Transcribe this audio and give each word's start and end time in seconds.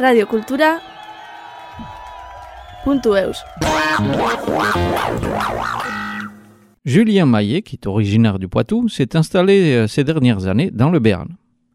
Radio 0.00 0.24
Cultura. 0.24 0.78
Eus. 2.86 3.44
Julien 6.86 7.26
Maillet, 7.26 7.60
qui 7.60 7.76
est 7.76 7.86
originaire 7.86 8.38
du 8.38 8.48
Poitou, 8.48 8.88
s'est 8.88 9.14
installé 9.14 9.74
euh, 9.74 9.86
ces 9.86 10.02
dernières 10.02 10.46
années 10.46 10.70
dans 10.70 10.90
le 10.90 11.00
Béarn. 11.00 11.28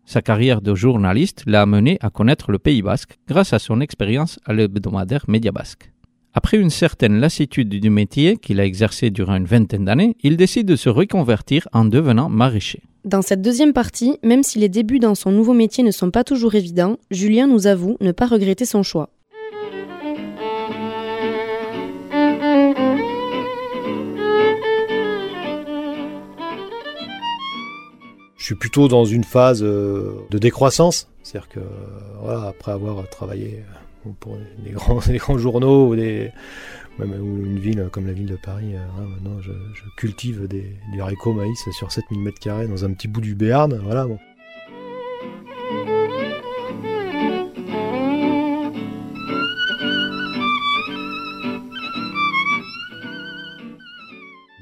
Sa 0.05 0.23
carrière 0.23 0.61
de 0.61 0.73
journaliste 0.73 1.43
l'a 1.45 1.61
amené 1.61 1.99
à 2.01 2.09
connaître 2.09 2.51
le 2.51 2.57
Pays 2.57 2.81
basque 2.81 3.19
grâce 3.27 3.53
à 3.53 3.59
son 3.59 3.79
expérience 3.79 4.39
à 4.45 4.53
l'hebdomadaire 4.53 5.25
Média 5.27 5.51
Basque. 5.51 5.91
Après 6.33 6.57
une 6.57 6.71
certaine 6.71 7.19
lassitude 7.19 7.69
du 7.69 7.89
métier 7.91 8.37
qu'il 8.37 8.59
a 8.59 8.65
exercé 8.65 9.11
durant 9.11 9.35
une 9.35 9.45
vingtaine 9.45 9.85
d'années, 9.85 10.17
il 10.23 10.35
décide 10.35 10.67
de 10.67 10.75
se 10.75 10.89
reconvertir 10.89 11.67
en 11.73 11.85
devenant 11.85 12.29
maraîcher. 12.29 12.81
Dans 13.05 13.21
cette 13.21 13.43
deuxième 13.43 13.71
partie, 13.71 14.17
même 14.23 14.41
si 14.41 14.57
les 14.57 14.67
débuts 14.67 14.97
dans 14.97 15.13
son 15.13 15.31
nouveau 15.31 15.53
métier 15.53 15.83
ne 15.83 15.91
sont 15.91 16.09
pas 16.09 16.23
toujours 16.23 16.55
évidents, 16.55 16.97
Julien 17.11 17.45
nous 17.45 17.67
avoue 17.67 17.97
ne 18.01 18.11
pas 18.11 18.25
regretter 18.25 18.65
son 18.65 18.81
choix. 18.83 19.09
je 28.37 28.49
suis 28.49 28.55
plutôt 28.55 28.87
dans 28.87 29.05
une 29.05 29.23
phase 29.23 29.63
euh, 29.63 30.19
de 30.29 30.37
décroissance. 30.37 31.07
C'est-à-dire 31.23 31.49
que, 31.49 31.59
voilà, 32.21 32.49
après 32.49 32.73
avoir 32.73 33.09
travaillé 33.09 33.63
euh, 33.67 33.84
pour 34.13 34.37
des 34.63 34.71
grands, 34.71 34.99
grands 35.09 35.37
journaux 35.37 35.89
ou, 35.89 35.95
des, 35.95 36.31
même 36.99 37.13
une 37.13 37.59
ville 37.59 37.89
comme 37.91 38.07
la 38.07 38.13
ville 38.13 38.27
de 38.27 38.37
Paris, 38.37 38.75
euh, 38.75 39.05
maintenant 39.07 39.39
je, 39.41 39.51
cultive 39.97 40.47
des, 40.47 40.77
des, 40.93 40.99
haricots 40.99 41.33
maïs 41.33 41.59
sur 41.71 41.91
7000 41.91 42.27
m2 42.27 42.69
dans 42.69 42.85
un 42.85 42.93
petit 42.93 43.07
bout 43.07 43.21
du 43.21 43.35
Béarn. 43.35 43.79
Voilà. 43.83 44.07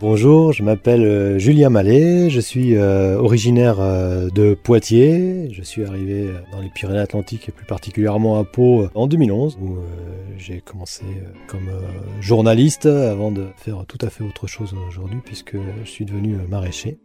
Bonjour, 0.03 0.51
je 0.51 0.63
m'appelle 0.63 1.05
euh, 1.05 1.39
Julien 1.39 1.69
Mallet, 1.69 2.29
je 2.29 2.41
suis 2.41 2.75
euh, 2.75 3.17
originaire 3.17 3.77
euh, 3.79 4.29
de 4.29 4.53
Poitiers. 4.53 5.47
Je 5.53 5.61
suis 5.61 5.85
arrivé 5.85 6.29
dans 6.51 6.59
les 6.59 6.67
Pyrénées-Atlantiques 6.67 7.47
et 7.47 7.53
plus 7.53 7.65
particulièrement 7.65 8.37
à 8.37 8.43
Pau 8.43 8.89
en 8.95 9.07
2011 9.07 9.57
où 9.61 9.77
j'ai 10.37 10.59
commencé 10.59 11.05
comme 11.47 11.69
journaliste 12.19 12.85
avant 12.85 13.31
de 13.31 13.45
faire 13.55 13.85
tout 13.87 13.99
à 14.01 14.09
fait 14.09 14.25
autre 14.25 14.45
chose 14.45 14.75
aujourd'hui 14.89 15.19
puisque 15.23 15.55
je 15.55 15.89
suis 15.89 16.03
devenu 16.03 16.35
maraîcher. 16.49 16.97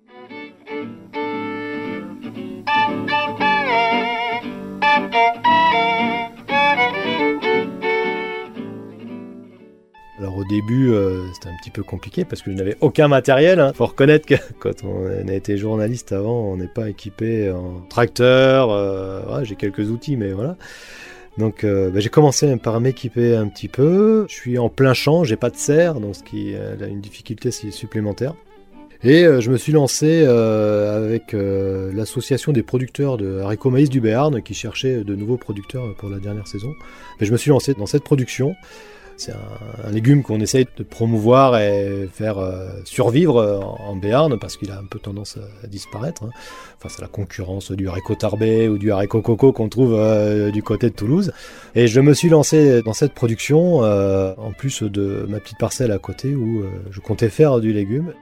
Au 10.39 10.44
début, 10.44 10.92
euh, 10.92 11.25
c'était 11.34 11.48
un 11.48 11.56
petit 11.61 11.70
peu 11.70 11.83
compliqué 11.83 12.25
parce 12.25 12.42
que 12.42 12.53
je 12.53 12.56
n'avais 12.56 12.77
aucun 12.81 13.08
matériel. 13.08 13.58
Il 13.58 13.61
hein. 13.61 13.72
faut 13.75 13.86
reconnaître 13.86 14.27
que 14.27 14.36
quand 14.61 14.84
on 14.84 15.28
a 15.28 15.33
été 15.33 15.56
journaliste 15.56 16.12
avant, 16.12 16.53
on 16.53 16.56
n'est 16.56 16.69
pas 16.69 16.89
équipé 16.89 17.50
en 17.50 17.80
tracteur. 17.89 18.70
Euh, 18.70 19.42
j'ai 19.42 19.56
quelques 19.56 19.91
outils, 19.91 20.17
mais 20.17 20.33
voilà. 20.33 20.56
Donc 21.39 21.64
euh, 21.64 21.91
bah, 21.91 22.00
j'ai 22.00 22.08
commencé 22.08 22.56
par 22.56 22.80
m'équiper 22.80 23.34
un 23.34 23.48
petit 23.48 23.69
peu. 23.69 24.27
Je 24.28 24.34
suis 24.34 24.58
en 24.58 24.69
plein 24.69 24.95
champ, 24.95 25.25
j'ai 25.25 25.36
pas 25.36 25.50
de 25.50 25.56
serre, 25.56 26.00
donc 26.00 26.14
ce 26.14 26.22
qui 26.22 26.55
a 26.55 26.86
une 26.86 27.00
difficulté 27.00 27.50
supplémentaire. 27.50 28.34
Et 29.05 29.23
je 29.23 29.50
me 29.50 29.56
suis 29.56 29.70
lancé 29.70 30.25
avec 30.25 31.33
l'association 31.33 32.50
des 32.50 32.64
producteurs 32.64 33.17
de 33.17 33.39
haricots 33.39 33.70
maïs 33.70 33.89
du 33.89 34.00
Béarn 34.00 34.42
qui 34.42 34.55
cherchait 34.55 35.05
de 35.05 35.14
nouveaux 35.14 35.36
producteurs 35.36 35.95
pour 35.95 36.08
la 36.08 36.19
dernière 36.19 36.48
saison. 36.48 36.75
Je 37.20 37.30
me 37.30 37.36
suis 37.36 37.50
lancé 37.50 37.75
dans 37.75 37.86
cette 37.86 38.02
production. 38.02 38.56
C'est 39.19 39.33
un, 39.33 39.91
légume 39.91 40.22
qu'on 40.22 40.38
essaye 40.38 40.69
de 40.77 40.84
promouvoir 40.84 41.58
et 41.58 42.08
faire 42.12 42.38
euh, 42.38 42.68
survivre 42.84 43.77
en, 43.80 43.96
Béarn 43.96 44.39
parce 44.39 44.56
qu'il 44.56 44.70
a 44.70 44.79
un 44.79 44.84
peu 44.84 45.01
tendance 45.01 45.39
à, 45.64 45.67
disparaître 45.67 46.23
hein, 46.23 46.30
face 46.79 47.01
à 47.01 47.02
la 47.02 47.08
concurrence 47.08 47.73
du 47.73 47.89
haricot 47.89 48.14
tarbé 48.14 48.68
ou 48.68 48.79
du 48.79 48.92
haricot 48.92 49.20
coco 49.20 49.51
qu'on 49.51 49.68
trouve 49.68 49.95
euh, 49.95 50.52
du 50.52 50.62
côté 50.62 50.89
de 50.89 50.95
Toulouse. 50.95 51.33
Et 51.74 51.89
je 51.89 52.01
me 52.01 52.14
suis 52.14 52.29
lancé 52.29 52.80
dans 52.83 52.92
cette 52.92 53.12
production 53.12 53.83
euh, 53.83 54.34
en 54.36 54.52
plus 54.52 54.84
de 54.84 55.27
ma 55.29 55.40
petite 55.40 55.58
parcelle 55.58 55.90
à 55.90 55.98
côté 55.98 56.36
où 56.36 56.62
je 56.92 57.00
comptais 57.00 57.29
faire 57.29 57.58
du 57.58 57.73
légume. 57.73 58.12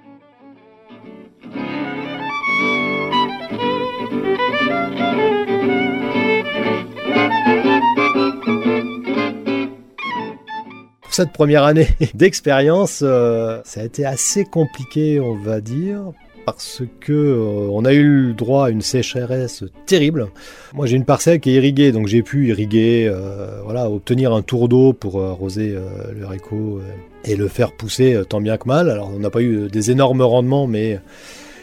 Cette 11.16 11.32
première 11.32 11.64
année 11.64 11.88
d'expérience, 12.14 13.00
euh, 13.02 13.62
ça 13.64 13.80
a 13.80 13.84
été 13.84 14.04
assez 14.04 14.44
compliqué, 14.44 15.18
on 15.18 15.34
va 15.34 15.62
dire, 15.62 16.12
parce 16.44 16.82
que 17.00 17.14
euh, 17.14 17.70
on 17.72 17.86
a 17.86 17.94
eu 17.94 18.26
le 18.26 18.32
droit 18.34 18.66
à 18.66 18.68
une 18.68 18.82
sécheresse 18.82 19.64
terrible. 19.86 20.28
Moi, 20.74 20.84
j'ai 20.84 20.94
une 20.94 21.06
parcelle 21.06 21.40
qui 21.40 21.52
est 21.52 21.54
irriguée, 21.54 21.90
donc 21.90 22.06
j'ai 22.06 22.22
pu 22.22 22.48
irriguer, 22.48 23.08
euh, 23.10 23.62
voilà, 23.64 23.90
obtenir 23.90 24.34
un 24.34 24.42
tour 24.42 24.68
d'eau 24.68 24.92
pour 24.92 25.24
arroser 25.24 25.74
le 26.14 26.26
haricot 26.26 26.82
et 27.24 27.34
le 27.34 27.48
faire 27.48 27.72
pousser 27.72 28.20
tant 28.28 28.42
bien 28.42 28.58
que 28.58 28.68
mal. 28.68 28.90
Alors, 28.90 29.10
on 29.10 29.18
n'a 29.18 29.30
pas 29.30 29.40
eu 29.40 29.70
des 29.70 29.90
énormes 29.90 30.20
rendements, 30.20 30.66
mais 30.66 31.00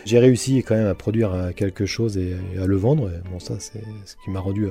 j'ai 0.03 0.17
réussi 0.17 0.63
quand 0.63 0.73
même 0.73 0.87
à 0.87 0.95
produire 0.95 1.51
quelque 1.55 1.85
chose 1.85 2.17
et, 2.17 2.35
à 2.59 2.65
le 2.65 2.75
vendre. 2.75 3.11
bon, 3.31 3.37
ça, 3.37 3.53
c'est 3.59 3.83
ce 4.05 4.15
qui 4.25 4.31
m'a 4.31 4.39
rendu 4.39 4.67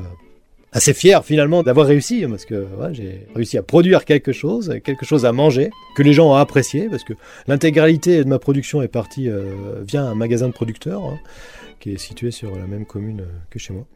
assez 0.72 0.94
fier 0.94 1.24
finalement 1.24 1.62
d'avoir 1.62 1.86
réussi, 1.86 2.24
parce 2.28 2.44
que 2.44 2.66
j'ai 2.92 3.26
réussi 3.34 3.58
à 3.58 3.62
produire 3.62 4.04
quelque 4.04 4.32
chose, 4.32 4.78
quelque 4.82 5.04
chose 5.04 5.26
à 5.26 5.32
manger, 5.32 5.70
que 5.94 6.02
les 6.02 6.12
gens 6.12 6.30
ont 6.30 6.34
apprécié, 6.34 6.88
parce 6.88 7.04
que 7.04 7.12
l'intégralité 7.46 8.24
de 8.24 8.28
ma 8.28 8.38
production 8.38 8.82
est 8.82 8.88
partie 8.88 9.28
euh, 9.28 9.82
via 9.86 10.02
un 10.02 10.14
magasin 10.14 10.48
de 10.48 10.52
producteurs, 10.52 11.04
hein, 11.04 11.18
qui 11.78 11.92
est 11.92 11.98
situé 11.98 12.30
sur 12.30 12.56
la 12.56 12.66
même 12.66 12.86
commune 12.86 13.20
euh, 13.20 13.24
que 13.50 13.58
chez 13.58 13.74
moi. 13.74 13.86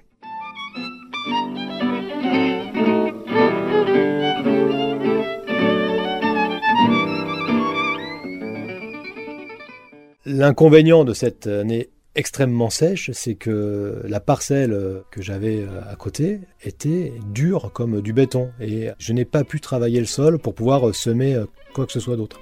L'inconvénient 10.28 11.04
de 11.04 11.15
cette 11.15 11.47
année 11.47 11.88
extrêmement 12.16 12.71
sèche, 12.71 13.10
c'est 13.12 13.34
que 13.34 14.03
la 14.09 14.21
parcelle 14.21 14.77
que 15.10 15.22
j'avais 15.22 15.59
euh, 15.59 15.81
à 15.91 15.94
côté 15.97 16.41
était 16.65 17.12
dure 17.32 17.71
comme 17.72 18.00
du 18.00 18.12
béton 18.12 18.50
et 18.60 18.88
je 18.99 19.12
n'ai 19.12 19.27
pas 19.27 19.44
pu 19.44 19.60
travailler 19.60 20.00
le 20.00 20.06
sol 20.06 20.38
pour 20.38 20.54
pouvoir 20.54 20.94
semer 20.94 21.34
euh, 21.34 21.44
quoi 21.75 21.87
que 21.87 21.93
ce 21.93 22.00
soit 22.00 22.16
d'autre. 22.16 22.41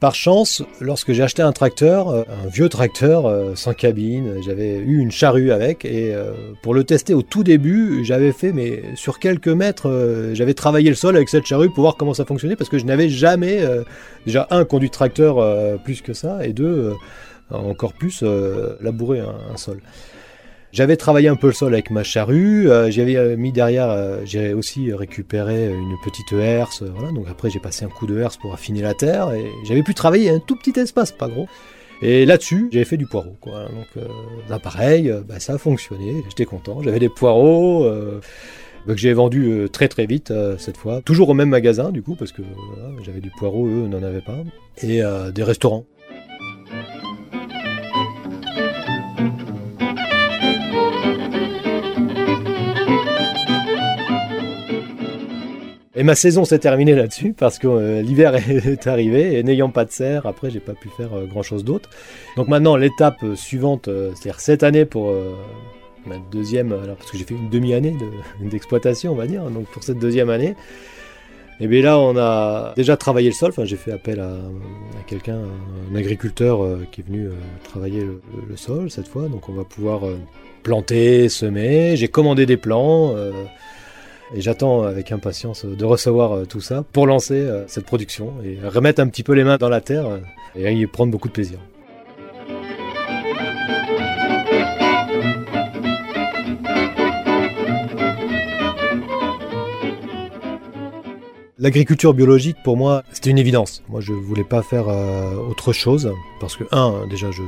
Par 0.00 0.14
chance, 0.14 0.62
lorsque 0.80 1.12
j'ai 1.12 1.22
acheté 1.22 1.40
un 1.40 1.52
tracteur, 1.52 2.08
euh, 2.08 2.22
un 2.44 2.48
vieux 2.48 2.68
tracteur 2.68 3.56
sans 3.56 3.72
cabine, 3.72 4.42
j'avais 4.44 4.76
eu 4.76 4.98
une 4.98 5.10
charrue 5.10 5.52
avec 5.52 5.84
et 5.86 6.14
pour 6.62 6.74
le 6.74 6.84
tester 6.84 7.14
au 7.14 7.22
tout 7.22 7.44
début, 7.44 8.04
j'avais 8.04 8.32
fait, 8.32 8.52
mais 8.52 8.82
sur 8.94 9.18
quelques 9.18 9.48
mètres, 9.48 10.30
j'avais 10.34 10.52
travaillé 10.52 10.90
le 10.90 10.96
sol 10.96 11.16
avec 11.16 11.30
cette 11.30 11.46
charrue 11.46 11.70
pour 11.70 11.82
voir 11.82 11.96
comment 11.96 12.12
ça 12.12 12.26
fonctionnait 12.26 12.56
parce 12.56 12.68
que 12.68 12.78
je 12.78 12.84
n'avais 12.84 13.08
jamais, 13.08 13.64
déjà 14.26 14.46
un, 14.50 14.66
conduit 14.66 14.90
tracteur 14.90 15.38
plus 15.82 16.02
que 16.02 16.12
ça 16.12 16.44
et 16.44 16.52
deux, 16.52 16.94
encore 17.50 17.92
plus 17.92 18.20
euh, 18.22 18.76
labourer 18.80 19.20
un, 19.20 19.56
sol. 19.56 19.80
J'avais 20.72 20.96
travaillé 20.96 21.28
un 21.28 21.36
peu 21.36 21.46
le 21.46 21.52
sol 21.52 21.72
avec 21.72 21.90
ma 21.90 22.02
charrue, 22.02 22.70
euh, 22.70 22.90
j'avais 22.90 23.16
euh, 23.16 23.36
mis 23.36 23.52
derrière, 23.52 24.24
j'ai 24.26 24.52
aussi 24.52 24.92
récupéré 24.92 25.68
une 25.68 25.96
petite 26.04 26.32
herse, 26.32 26.82
voilà, 26.82 27.12
donc 27.12 27.26
après 27.30 27.50
j'ai 27.50 27.60
passé 27.60 27.84
un 27.84 27.88
coup 27.88 28.06
de 28.06 28.18
herse 28.18 28.36
pour 28.36 28.52
affiner 28.52 28.82
la 28.82 28.94
terre, 28.94 29.32
et 29.32 29.46
j'avais 29.64 29.82
pu 29.82 29.94
travailler 29.94 30.30
un 30.30 30.40
tout 30.40 30.56
petit 30.56 30.78
espace, 30.78 31.12
pas 31.12 31.28
gros. 31.28 31.46
Et 32.02 32.26
là-dessus, 32.26 32.68
j'avais 32.72 32.84
fait 32.84 32.98
du 32.98 33.06
poireau. 33.06 33.38
Quoi. 33.40 33.68
Donc 33.70 34.04
là, 34.50 34.58
pareil, 34.58 35.10
bah, 35.26 35.40
ça 35.40 35.54
a 35.54 35.58
fonctionné, 35.58 36.22
j'étais 36.28 36.44
content, 36.44 36.82
j'avais 36.82 36.98
des 36.98 37.08
poireaux 37.08 37.90
que 38.86 38.96
j'ai 38.96 39.14
vendu 39.14 39.66
très 39.72 39.88
très 39.88 40.04
vite 40.04 40.30
cette 40.58 40.76
fois, 40.76 41.00
toujours 41.00 41.30
au 41.30 41.34
même 41.34 41.48
magasin 41.48 41.90
du 41.90 42.02
coup, 42.02 42.16
parce 42.16 42.32
que 42.32 42.42
j'avais 43.02 43.20
du 43.20 43.30
poireau, 43.30 43.66
eux 43.66 43.88
n'en 43.88 44.02
avaient 44.02 44.20
pas, 44.20 44.42
et 44.82 45.00
des 45.32 45.42
restaurants. 45.42 45.86
Et 55.98 56.02
ma 56.02 56.14
saison 56.14 56.44
s'est 56.44 56.58
terminée 56.58 56.94
là-dessus 56.94 57.32
parce 57.32 57.58
que 57.58 57.66
euh, 57.66 58.02
l'hiver 58.02 58.34
est 58.50 58.86
arrivé 58.86 59.38
et 59.38 59.42
n'ayant 59.42 59.70
pas 59.70 59.86
de 59.86 59.90
serre, 59.90 60.26
après 60.26 60.50
j'ai 60.50 60.60
pas 60.60 60.74
pu 60.74 60.90
faire 60.90 61.14
euh, 61.14 61.24
grand 61.24 61.42
chose 61.42 61.64
d'autre. 61.64 61.88
Donc 62.36 62.48
maintenant 62.48 62.76
l'étape 62.76 63.22
euh, 63.22 63.34
suivante, 63.34 63.86
c'est-à-dire 63.86 64.38
cette 64.38 64.62
année 64.62 64.84
pour 64.84 65.10
ma 66.04 66.16
deuxième, 66.30 66.72
alors 66.72 66.96
parce 66.96 67.10
que 67.10 67.16
j'ai 67.16 67.24
fait 67.24 67.34
une 67.34 67.48
demi-année 67.48 67.96
d'exploitation 68.42 69.12
on 69.12 69.16
va 69.16 69.26
dire, 69.26 69.44
donc 69.44 69.64
pour 69.68 69.82
cette 69.82 69.98
deuxième 69.98 70.28
année, 70.28 70.54
Et 71.60 71.66
bien 71.66 71.80
là, 71.80 71.98
on 71.98 72.14
a 72.18 72.74
déjà 72.76 72.98
travaillé 72.98 73.30
le 73.30 73.34
sol. 73.34 73.48
Enfin, 73.48 73.64
j'ai 73.64 73.76
fait 73.76 73.92
appel 73.92 74.20
à, 74.20 74.36
quelqu'un, 75.06 75.38
un 75.90 75.96
agriculteur 75.96 76.58
qui 76.92 77.00
est 77.00 77.04
venu 77.04 77.30
travailler 77.64 78.02
le, 78.04 78.56
sol 78.56 78.90
cette 78.90 79.08
fois. 79.08 79.28
Donc, 79.28 79.48
on 79.48 79.54
va 79.54 79.64
pouvoir 79.64 80.02
planter, 80.62 81.30
semer. 81.30 81.96
J'ai 81.96 82.08
commandé 82.08 82.44
des 82.44 82.58
plants. 82.58 83.14
Et 84.34 84.40
j'attends 84.40 84.82
avec 84.82 85.12
impatience 85.12 85.64
de 85.64 85.84
recevoir 85.84 86.46
tout 86.46 86.60
ça 86.60 86.84
pour 86.92 87.06
lancer 87.06 87.46
cette 87.66 87.86
production 87.86 88.32
et 88.44 88.58
remettre 88.66 89.00
un 89.00 89.08
petit 89.08 89.22
peu 89.22 89.32
les 89.32 89.44
mains 89.44 89.56
dans 89.56 89.68
la 89.68 89.80
terre 89.80 90.06
et 90.54 90.72
y 90.72 90.86
prendre 90.86 91.12
beaucoup 91.12 91.28
de 91.28 91.32
plaisir. 91.32 91.58
L'agriculture 101.58 102.12
biologique, 102.12 102.58
pour 102.62 102.76
moi, 102.76 103.02
c'était 103.12 103.30
une 103.30 103.38
évidence. 103.38 103.82
Moi, 103.88 104.02
je 104.02 104.12
voulais 104.12 104.44
pas 104.44 104.62
faire 104.62 104.90
euh, 104.90 105.34
autre 105.36 105.72
chose 105.72 106.12
parce 106.38 106.54
que, 106.54 106.64
un, 106.70 107.06
déjà, 107.08 107.30
je 107.30 107.42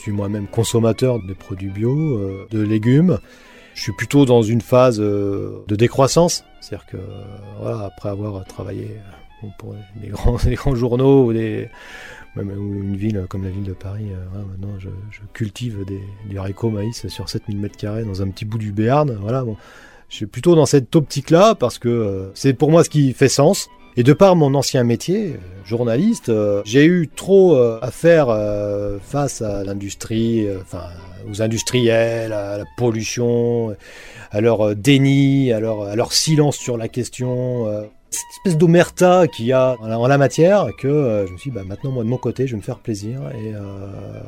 suis 0.00 0.10
moi-même 0.10 0.48
consommateur 0.48 1.20
de 1.20 1.32
produits 1.32 1.70
bio, 1.70 2.18
euh, 2.18 2.46
de 2.50 2.60
légumes. 2.60 3.18
Je 3.74 3.80
suis 3.80 3.92
plutôt 3.92 4.24
dans 4.24 4.42
une 4.42 4.60
phase 4.60 5.00
euh, 5.00 5.64
de 5.68 5.76
décroissance, 5.76 6.44
c'est-à-dire 6.60 6.86
que, 6.86 6.98
voilà, 7.60 7.86
après 7.86 8.10
avoir 8.10 8.44
travaillé 8.44 8.96
pour 9.58 9.74
des 10.02 10.08
grands, 10.54 10.74
journaux 10.74 11.26
ou 11.26 11.32
des, 11.32 11.68
même 12.36 12.50
une 12.50 12.96
ville 12.96 13.26
comme 13.28 13.44
la 13.44 13.50
ville 13.50 13.64
de 13.64 13.72
Paris, 13.72 14.06
maintenant 14.34 14.78
je, 14.78 14.88
cultive 15.32 15.84
des, 15.86 16.00
du 16.28 16.38
haricot 16.38 16.70
maïs 16.70 17.06
sur 17.08 17.28
7000 17.28 17.60
m2 17.60 18.04
dans 18.04 18.22
un 18.22 18.28
petit 18.28 18.44
bout 18.44 18.58
du 18.58 18.72
Béarn. 18.72 19.10
Voilà, 19.20 19.42
bon. 19.42 19.56
Je 20.12 20.16
suis 20.16 20.26
plutôt 20.26 20.54
dans 20.54 20.66
cette 20.66 20.94
optique-là 20.94 21.54
parce 21.54 21.78
que 21.78 21.88
euh, 21.88 22.30
c'est 22.34 22.52
pour 22.52 22.70
moi 22.70 22.84
ce 22.84 22.90
qui 22.90 23.14
fait 23.14 23.30
sens. 23.30 23.70
Et 23.96 24.02
de 24.02 24.12
par 24.14 24.36
mon 24.36 24.54
ancien 24.54 24.84
métier, 24.84 25.34
euh, 25.34 25.64
journaliste, 25.66 26.30
euh, 26.30 26.62
j'ai 26.64 26.86
eu 26.86 27.08
trop 27.14 27.56
à 27.56 27.90
faire 27.90 28.28
face 29.02 29.42
à 29.42 29.64
l'industrie, 29.64 30.46
enfin 30.60 30.84
aux 31.30 31.42
industriels, 31.42 32.32
à 32.32 32.58
la 32.58 32.64
pollution, 32.76 33.76
à 34.30 34.40
leur 34.40 34.74
déni, 34.74 35.52
à 35.52 35.60
leur, 35.60 35.82
à 35.82 35.96
leur 35.96 36.12
silence 36.12 36.56
sur 36.56 36.76
la 36.76 36.88
question. 36.88 37.66
cette 38.10 38.22
espèce 38.38 38.58
d'omerta 38.58 39.28
qu'il 39.28 39.46
y 39.46 39.52
a 39.52 39.76
en 39.80 40.06
la 40.06 40.18
matière 40.18 40.68
que 40.78 41.24
je 41.26 41.32
me 41.32 41.38
suis 41.38 41.50
dit, 41.50 41.54
bah, 41.54 41.64
maintenant 41.64 41.92
moi 41.92 42.02
de 42.02 42.08
mon 42.08 42.18
côté 42.18 42.46
je 42.46 42.52
vais 42.52 42.58
me 42.58 42.62
faire 42.62 42.80
plaisir 42.80 43.20
et 43.34 43.52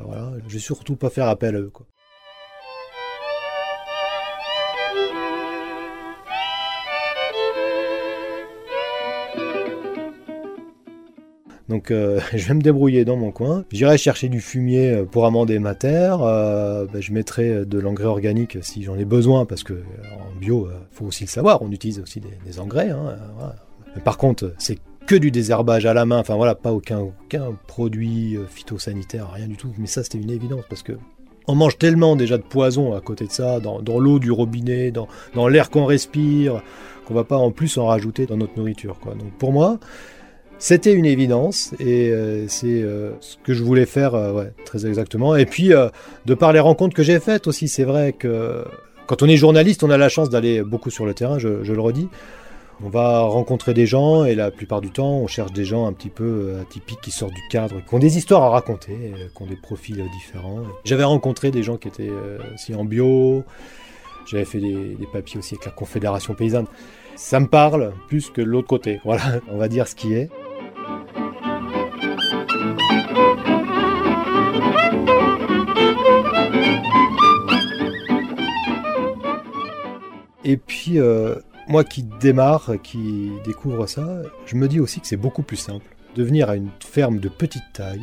voilà, 0.05 0.31
je 0.47 0.55
vais 0.55 0.61
surtout 0.61 0.97
pas 0.97 1.11
faire 1.11 1.29
appel 1.29 1.57
à 1.57 1.59
eux. 1.59 1.71
Quoi. 1.73 1.87
Donc 11.69 11.91
euh, 11.91 12.21
je 12.35 12.47
vais 12.47 12.55
me 12.55 12.63
débrouiller 12.63 13.05
dans 13.05 13.17
mon 13.17 13.31
coin. 13.31 13.65
J'irai 13.73 13.99
chercher 13.99 14.29
du 14.29 14.41
fumier 14.41 14.91
euh, 14.91 15.05
pour 15.05 15.27
amender 15.27 15.59
ma 15.59 15.75
terre. 15.75 16.23
Euh, 16.23 16.87
ben, 16.93 17.01
je 17.01 17.13
mettrai 17.13 17.65
de 17.65 17.79
l'engrais 17.79 18.05
organique 18.05 18.59
si 18.63 18.83
j'en 18.83 18.97
ai 18.97 19.05
besoin, 19.05 19.47
parce 19.47 19.63
que 19.63 19.75
en 19.75 20.39
bio, 20.39 20.69
faut 20.91 21.07
aussi 21.07 21.25
le 21.25 21.29
savoir, 21.29 21.63
on 21.63 21.71
utilise 21.71 22.01
aussi 22.01 22.21
des, 22.21 22.59
engrais. 22.59 22.91
Hein, 22.91 23.17
par 24.05 24.19
contre, 24.19 24.55
c'est 24.59 24.79
que 25.07 25.15
du 25.15 25.31
désherbage 25.31 25.87
à 25.87 25.95
la 25.95 26.07
main, 26.07 26.19
enfin 26.19 26.37
voilà, 26.37 26.55
pas 26.55 26.73
aucun, 26.73 27.11
produit 27.67 28.39
phytosanitaire, 28.49 29.31
rien 29.33 29.49
du 29.49 29.57
tout. 29.57 29.73
Mais 29.79 29.87
ça, 29.87 30.03
c'était 30.03 30.19
une 30.19 30.31
évidence, 30.31 30.65
parce 30.69 30.83
que 30.83 30.93
on 31.47 31.55
mange 31.55 31.77
tellement 31.77 32.17
déjà 32.17 32.39
de 32.39 32.43
poison 32.43 32.95
à 32.95 33.01
côté 33.01 33.27
de 33.27 33.33
ça, 33.33 33.61
dans, 33.61 33.99
l'eau 33.99 34.19
du 34.19 34.31
robinet, 34.31 34.91
dans, 34.91 35.49
l'air 35.49 35.71
qu'on 35.71 35.85
respire, 35.85 36.63
qu'on 37.05 37.15
va 37.15 37.25
pas 37.25 37.37
en 37.37 37.51
plus 37.51 37.77
en 37.77 37.87
rajouter 37.87 38.27
dans 38.27 38.37
notre 38.37 38.57
nourriture. 38.57 38.97
Donc 39.05 39.33
pour 39.39 39.53
moi, 39.53 39.79
c'était 40.59 40.93
une 40.93 41.05
évidence 41.05 41.75
et 41.79 42.11
euh, 42.11 42.47
c'est 42.49 42.67
euh, 42.83 43.13
ce 43.21 43.37
que 43.43 43.53
je 43.53 43.63
voulais 43.63 43.87
faire 43.87 44.15
euh, 44.15 44.45
très 44.65 44.87
exactement. 44.87 45.37
Et 45.37 45.47
puis, 45.47 45.73
de 46.27 46.35
par 46.35 46.53
les 46.53 46.61
rencontres 46.61 46.95
que 46.95 47.03
j'ai 47.03 47.21
faites 47.21 47.47
aussi, 47.47 47.69
c'est 47.69 47.85
vrai 47.85 48.13
que 48.13 48.65
quand 49.07 49.23
on 49.23 49.29
est 49.29 49.37
journaliste, 49.37 49.83
on 49.85 49.91
a 49.91 49.99
la 49.99 50.09
chance 50.09 50.31
d'aller 50.31 50.63
beaucoup 50.63 50.91
sur 50.91 51.07
le 51.07 51.15
terrain, 51.15 51.39
je, 51.39 51.49
le 51.49 51.81
redis. 51.81 52.09
On 52.83 52.89
va 52.89 53.21
rencontrer 53.21 53.73
des 53.73 53.87
gens 53.87 54.25
et 54.25 54.35
la 54.35 54.51
plupart 54.51 54.81
du 54.81 54.91
temps, 54.91 55.19
on 55.19 55.27
cherche 55.29 55.53
des 55.53 55.65
gens 55.65 55.87
un 55.87 55.93
petit 55.93 56.09
peu 56.09 56.57
atypiques 56.61 57.01
qui 57.03 57.13
sortent 57.13 57.35
du 57.35 57.49
cadre, 57.49 57.77
qui 57.87 57.95
ont 57.95 58.01
des 58.01 58.19
histoires 58.19 58.43
à 58.43 58.51
raconter, 58.51 59.13
qui 59.37 59.43
ont 59.43 59.47
des 59.47 59.57
profils 59.57 60.03
différents. 60.13 60.63
J'avais 60.85 61.05
rencontré 61.05 61.53
des 61.53 61.63
gens 61.63 61.77
qui 61.77 61.89
étaient 61.89 62.11
aussi 62.53 62.75
en 62.75 62.85
bio, 62.85 63.45
j'avais 64.27 64.45
fait 64.45 64.59
des 64.59 65.07
papiers 65.13 65.39
aussi 65.39 65.55
avec 65.55 65.67
la 65.67 65.73
Confédération 65.73 66.35
paysanne. 66.35 66.67
Ça 67.17 67.39
me 67.39 67.47
parle 67.47 67.93
plus 68.09 68.31
que 68.31 68.41
l'autre 68.41 68.67
côté. 68.67 69.01
Voilà, 69.05 69.41
on 69.53 69.57
va 69.57 69.69
dire 69.69 69.87
ce 69.87 69.95
qui 69.95 70.15
est. 70.15 70.31
Et 80.45 80.57
puis, 80.57 80.99
euh, 80.99 81.37
moi 81.69 81.85
qui 81.85 82.03
démarre, 82.21 82.73
qui 82.83 83.31
découvre 83.45 83.87
ça, 83.87 84.23
je 84.47 84.57
me 84.57 84.69
dis 84.69 84.81
aussi 84.81 85.01
que 85.01 85.07
c'est 85.07 85.17
beaucoup 85.17 85.43
plus 85.43 85.57
simple 85.57 85.87
de 86.17 86.23
venir 86.23 86.51
à 86.51 86.57
une 86.57 86.69
ferme 86.81 87.19
de 87.19 87.29
petite 87.29 87.65
taille, 87.73 88.03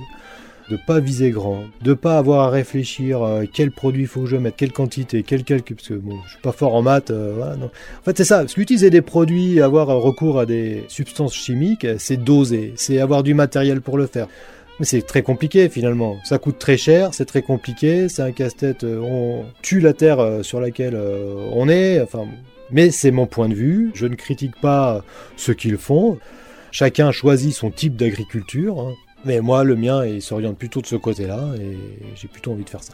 de 0.70 0.78
pas 0.88 1.00
viser 1.00 1.32
grand, 1.32 1.64
de 1.82 1.94
pas 1.94 2.18
avoir 2.18 2.48
à 2.48 2.50
réfléchir 2.50 3.22
euh, 3.22 3.44
quel 3.52 3.72
produit 3.72 4.06
faut 4.06 4.22
que 4.22 4.28
je 4.28 4.38
mette, 4.38 4.56
quelle 4.56 4.72
quantité, 4.72 5.24
quel 5.24 5.44
calcul, 5.44 5.76
parce 5.76 5.90
que 5.90 5.94
bon, 5.94 6.18
je 6.26 6.32
suis 6.32 6.42
pas 6.42 6.52
fort 6.52 6.76
en 6.76 6.82
maths, 6.82 7.12
euh. 7.12 7.56
En 7.56 8.04
fait, 8.04 8.18
c'est 8.18 8.26
ça, 8.26 8.40
parce 8.40 8.54
qu'utiliser 8.54 8.90
des 8.90 9.02
produits, 9.02 9.62
avoir 9.62 9.88
recours 9.88 10.40
à 10.40 10.46
des 10.46 10.84
substances 10.88 11.34
chimiques, 11.34 11.86
c'est 11.98 12.18
doser, 12.18 12.74
c'est 12.76 13.00
avoir 13.00 13.24
du 13.24 13.34
matériel 13.34 13.82
pour 13.82 13.98
le 13.98 14.08
faire. 14.08 14.28
C'est 14.84 15.06
très 15.06 15.22
compliqué 15.22 15.70
finalement. 15.70 16.18
Ça 16.24 16.38
coûte 16.40 16.58
très 16.58 16.78
cher, 16.78 17.14
c'est 17.14 17.26
très 17.26 17.42
compliqué, 17.42 18.10
c'est 18.10 18.22
un 18.22 18.32
casse-tête. 18.32 18.84
Euh, 18.84 19.00
on 19.00 19.46
tue 19.62 19.80
la 19.80 19.94
terre 19.94 20.20
euh, 20.20 20.44
sur 20.44 20.60
laquelle 20.60 20.96
euh, 20.96 21.50
on 21.54 21.70
est. 21.70 22.02
Enfin, 22.02 22.26
mais 22.72 22.90
c'est 22.90 23.12
mon 23.12 23.28
point 23.28 23.50
de 23.50 23.54
vue. 23.54 23.92
Je 23.94 24.08
ne 24.08 24.16
critique 24.16 24.60
pas 24.60 25.04
ce 25.38 25.52
qu'ils 25.52 25.78
font. 25.78 26.18
Chacun 26.72 27.12
choisit 27.12 27.54
son 27.54 27.70
type 27.70 27.96
d'agriculture. 27.96 28.80
Hein. 28.80 28.94
Mais 29.26 29.40
moi, 29.40 29.64
le 29.64 29.76
mien, 29.76 30.06
il 30.06 30.22
s'oriente 30.22 30.58
plutôt 30.58 30.82
de 30.82 30.88
ce 30.88 30.96
côté-là 30.96 31.50
et 31.60 31.78
j'ai 32.16 32.28
plutôt 32.28 32.54
envie 32.54 32.64
de 32.64 32.70
faire 32.70 32.84
ça. 32.84 32.94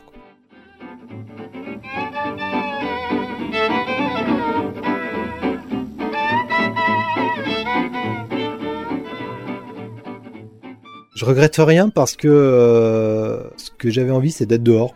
Je 11.18 11.26
regrette 11.26 11.56
rien 11.58 11.90
parce 11.90 12.16
que 12.16 12.28
euh, 12.28 13.40
ce 13.58 13.72
que 13.76 13.90
j'avais 13.90 14.12
envie, 14.12 14.30
c'est 14.30 14.46
d'être 14.46 14.62
dehors. 14.62 14.94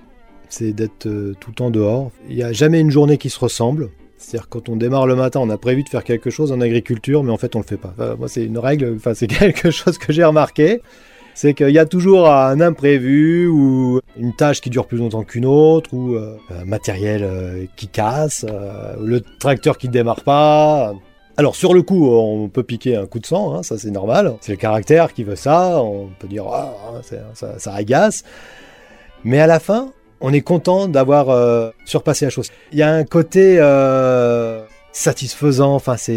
C'est 0.49 0.71
d'être 0.71 1.07
euh, 1.07 1.33
tout 1.39 1.49
le 1.49 1.55
temps 1.55 1.71
dehors. 1.71 2.11
Il 2.29 2.35
n'y 2.35 2.43
a 2.43 2.53
jamais 2.53 2.79
une 2.79 2.91
journée 2.91 3.17
qui 3.17 3.31
se 3.31 3.39
ressemble. 3.39 3.89
C'est-à-dire 4.19 4.47
quand 4.47 4.69
on 4.69 4.75
démarre 4.75 5.07
le 5.07 5.15
matin, 5.15 5.39
on 5.41 5.49
a 5.49 5.57
prévu 5.57 5.81
de 5.81 5.89
faire 5.89 6.03
quelque 6.03 6.29
chose 6.29 6.51
en 6.51 6.61
agriculture, 6.61 7.23
mais 7.23 7.31
en 7.31 7.37
fait 7.37 7.55
on 7.55 7.59
le 7.59 7.65
fait 7.65 7.77
pas. 7.77 7.95
moi 8.19 8.27
c'est 8.27 8.43
une 8.45 8.59
règle, 8.59 8.93
enfin 8.97 9.15
c'est 9.15 9.25
quelque 9.39 9.71
chose 9.71 9.97
que 9.97 10.13
j'ai 10.13 10.23
remarqué, 10.23 10.83
c'est 11.33 11.55
qu'il 11.55 11.71
y 11.71 11.79
a 11.79 11.87
toujours 11.87 12.29
un 12.29 12.61
imprévu 12.61 13.47
ou 13.47 13.99
une 14.15 14.35
tâche 14.35 14.61
qui 14.61 14.69
dure 14.69 14.85
plus 14.85 14.99
longtemps 14.99 15.23
qu'une 15.23 15.47
autre 15.47 15.91
ou 15.91 16.13
euh, 16.13 16.37
un 16.51 16.65
matériel 16.65 17.67
qui 17.75 17.87
casse, 17.87 18.45
le 19.01 19.21
tracteur 19.39 19.79
qui 19.79 19.87
ne 19.87 19.93
démarre 19.93 20.23
pas. 20.23 20.93
Alors 21.41 21.55
sur 21.55 21.73
le 21.73 21.81
coup, 21.81 22.07
on 22.07 22.49
peut 22.49 22.61
piquer 22.61 22.95
un 22.95 23.07
coup 23.07 23.17
de 23.17 23.25
sang, 23.25 23.55
hein, 23.55 23.63
ça 23.63 23.75
c'est 23.75 23.89
normal. 23.89 24.35
C'est 24.41 24.51
le 24.51 24.59
caractère 24.59 25.11
qui 25.11 25.23
veut 25.23 25.35
ça. 25.35 25.81
On 25.81 26.09
peut 26.19 26.27
dire 26.27 26.45
ah, 26.45 27.01
ça, 27.33 27.57
ça, 27.57 27.73
agace. 27.73 28.23
Mais 29.23 29.39
à 29.39 29.47
la 29.47 29.59
fin, 29.59 29.91
on 30.19 30.33
est 30.33 30.41
content 30.41 30.87
d'avoir 30.87 31.31
euh, 31.31 31.71
surpassé 31.83 32.25
la 32.25 32.29
chose. 32.29 32.51
Il 32.71 32.77
y 32.77 32.83
a 32.83 32.93
un 32.93 33.05
côté 33.05 33.55
euh, 33.57 34.63
satisfaisant. 34.91 35.73
Enfin, 35.73 35.97
ça 35.97 36.11